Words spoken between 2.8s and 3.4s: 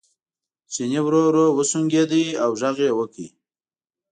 یې وکړ.